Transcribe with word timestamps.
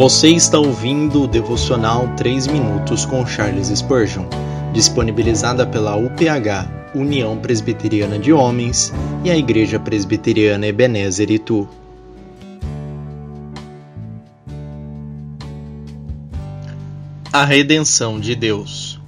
Você 0.00 0.30
está 0.30 0.58
ouvindo 0.58 1.24
o 1.24 1.26
devocional 1.28 2.08
3 2.16 2.46
minutos 2.46 3.04
com 3.04 3.26
Charles 3.26 3.66
Spurgeon, 3.66 4.24
disponibilizada 4.72 5.66
pela 5.66 5.94
UPH, 5.94 6.94
União 6.94 7.36
Presbiteriana 7.36 8.18
de 8.18 8.32
Homens, 8.32 8.94
e 9.22 9.30
a 9.30 9.36
Igreja 9.36 9.78
Presbiteriana 9.78 10.66
Ebenezer 10.66 11.30
Itu. 11.30 11.68
A 17.30 17.44
redenção 17.44 18.18
de 18.18 18.34
Deus. 18.34 18.98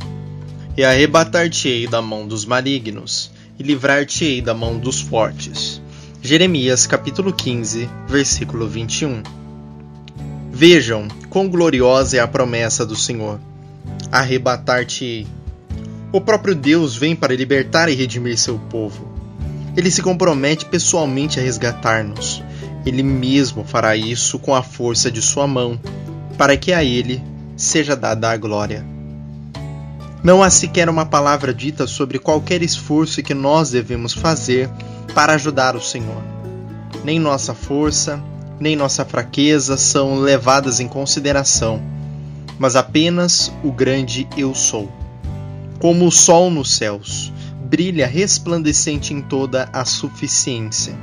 E 0.77 0.85
arrebatar-te-ei 0.85 1.87
da 1.87 2.03
mão 2.03 2.29
dos 2.29 2.45
malignos, 2.45 3.31
e 3.59 3.63
livrar-te-ei 3.63 4.43
da 4.43 4.53
mão 4.53 4.79
dos 4.79 5.01
fortes. 5.01 5.81
Jeremias 6.21 6.87
capítulo 6.87 7.33
15, 7.33 7.89
versículo 8.07 8.69
21. 8.69 9.42
Vejam 10.65 11.09
quão 11.29 11.49
gloriosa 11.49 12.19
é 12.19 12.21
a 12.21 12.29
promessa 12.29 12.87
do 12.87 12.95
Senhor. 12.95 13.41
Arrebatar-te-ei. 14.13 15.27
O 16.13 16.21
próprio 16.21 16.55
Deus 16.55 16.95
vem 16.95 17.17
para 17.17 17.35
libertar 17.35 17.89
e 17.89 17.97
redimir 17.97 18.39
seu 18.39 18.61
povo. 18.71 19.13
Ele 19.77 19.91
se 19.91 20.01
compromete 20.01 20.65
pessoalmente 20.65 21.41
a 21.41 21.43
resgatar-nos. 21.43 22.45
Ele 22.87 23.03
mesmo 23.03 23.65
fará 23.65 23.97
isso 23.97 24.39
com 24.39 24.55
a 24.55 24.63
força 24.63 25.11
de 25.11 25.21
sua 25.21 25.49
mão, 25.49 25.81
para 26.39 26.57
que 26.57 26.73
a 26.73 26.85
ele 26.85 27.21
seja 27.57 27.97
dada 27.97 28.31
a 28.31 28.37
glória. 28.37 28.87
Não 30.23 30.45
há 30.45 30.49
sequer 30.49 30.89
uma 30.89 31.05
palavra 31.05 31.53
dita 31.53 31.89
sobre 31.89 32.21
qualquer 32.21 32.63
esforço 32.63 33.21
que 33.21 33.35
nós 33.35 33.73
devemos 33.73 34.13
fazer 34.13 34.71
para 35.13 35.33
ajudar 35.33 35.75
o 35.75 35.83
Senhor. 35.83 36.23
Nem 37.03 37.19
nossa 37.19 37.53
força, 37.53 38.23
nem 38.63 38.77
nossa 38.77 39.05
fraqueza 39.05 39.77
são 39.77 40.21
levadas 40.21 40.79
em 40.79 40.87
consideração, 40.87 41.83
mas 42.61 42.77
apenas 42.77 43.53
o 43.65 43.73
grande 43.73 44.29
Eu 44.37 44.55
Sou. 44.55 44.89
Como 45.81 46.07
o 46.07 46.13
sol 46.13 46.49
nos 46.49 46.77
céus, 46.77 47.33
brilha 47.65 48.07
resplandecente 48.07 49.13
em 49.13 49.21
toda 49.21 49.69
a 49.73 49.85
suficiência. 49.85 50.97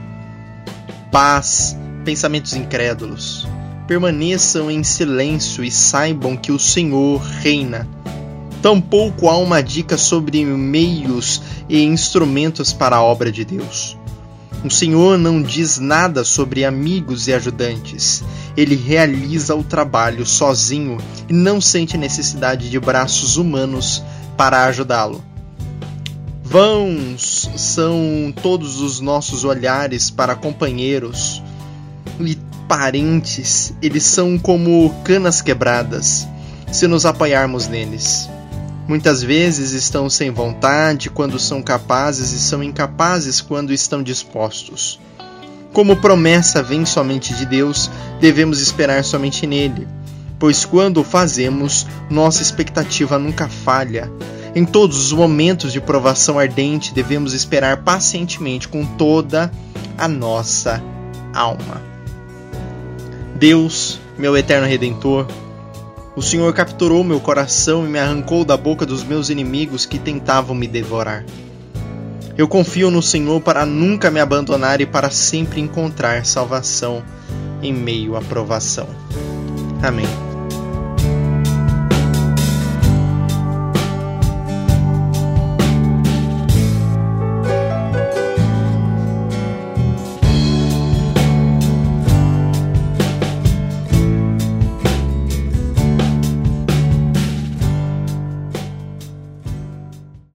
Paz, 1.11 1.75
pensamentos 2.05 2.53
incrédulos, 2.53 3.45
permaneçam 3.85 4.71
em 4.71 4.81
silêncio 4.81 5.61
e 5.61 5.69
saibam 5.69 6.37
que 6.37 6.53
o 6.53 6.59
Senhor 6.59 7.19
reina. 7.19 7.85
Tampouco 8.61 9.27
há 9.27 9.37
uma 9.37 9.61
dica 9.61 9.97
sobre 9.97 10.45
meios 10.45 11.41
e 11.67 11.83
instrumentos 11.83 12.71
para 12.71 12.95
a 12.95 13.03
obra 13.03 13.29
de 13.29 13.43
Deus. 13.43 13.98
O 14.63 14.69
Senhor 14.69 15.17
não 15.17 15.41
diz 15.41 15.79
nada 15.79 16.23
sobre 16.25 16.65
amigos 16.65 17.27
e 17.27 17.33
ajudantes. 17.33 18.23
Ele 18.57 18.75
realiza 18.75 19.55
o 19.55 19.63
trabalho 19.63 20.25
sozinho 20.25 20.97
e 21.29 21.33
não 21.33 21.61
sente 21.61 21.97
necessidade 21.97 22.69
de 22.69 22.79
braços 22.79 23.37
humanos 23.37 24.03
para 24.35 24.65
ajudá-lo. 24.65 25.23
Vãos 26.43 27.49
são 27.55 28.33
todos 28.41 28.81
os 28.81 28.99
nossos 28.99 29.43
olhares 29.43 30.09
para 30.09 30.35
companheiros 30.35 31.41
e 32.19 32.37
parentes, 32.67 33.73
eles 33.81 34.03
são 34.03 34.37
como 34.37 34.93
canas 35.03 35.41
quebradas, 35.41 36.27
se 36.71 36.85
nos 36.85 37.05
apoiarmos 37.05 37.67
neles. 37.67 38.29
Muitas 38.89 39.21
vezes 39.21 39.71
estão 39.71 40.09
sem 40.09 40.31
vontade 40.31 41.11
quando 41.11 41.37
são 41.37 41.61
capazes 41.61 42.31
e 42.31 42.39
são 42.39 42.63
incapazes 42.63 43.39
quando 43.39 43.71
estão 43.71 44.01
dispostos. 44.01 44.99
Como 45.71 45.97
promessa 45.97 46.63
vem 46.63 46.83
somente 46.87 47.35
de 47.35 47.45
Deus, 47.45 47.87
devemos 48.19 48.59
esperar 48.59 49.03
somente 49.03 49.45
nele, 49.45 49.87
pois 50.39 50.65
quando 50.65 51.01
o 51.01 51.03
fazemos, 51.03 51.85
nossa 52.09 52.41
expectativa 52.41 53.19
nunca 53.19 53.47
falha. 53.47 54.11
Em 54.55 54.65
todos 54.65 54.97
os 55.05 55.11
momentos 55.13 55.71
de 55.71 55.79
provação 55.79 56.39
ardente, 56.39 56.91
devemos 56.91 57.35
esperar 57.35 57.83
pacientemente 57.83 58.67
com 58.67 58.83
toda 58.83 59.51
a 59.99 60.07
nossa 60.07 60.81
alma. 61.31 61.79
Deus, 63.35 63.99
meu 64.17 64.35
eterno 64.35 64.65
redentor, 64.65 65.27
o 66.15 66.21
Senhor 66.21 66.53
capturou 66.53 67.03
meu 67.03 67.19
coração 67.19 67.85
e 67.85 67.89
me 67.89 67.99
arrancou 67.99 68.43
da 68.43 68.57
boca 68.57 68.85
dos 68.85 69.03
meus 69.03 69.29
inimigos 69.29 69.85
que 69.85 69.99
tentavam 69.99 70.55
me 70.55 70.67
devorar. 70.67 71.25
Eu 72.37 72.47
confio 72.47 72.89
no 72.89 73.01
Senhor 73.01 73.41
para 73.41 73.65
nunca 73.65 74.09
me 74.09 74.19
abandonar 74.19 74.79
e 74.81 74.85
para 74.85 75.09
sempre 75.09 75.59
encontrar 75.59 76.25
salvação 76.25 77.03
em 77.61 77.73
meio 77.73 78.15
à 78.15 78.21
provação. 78.21 78.87
Amém. 79.83 80.28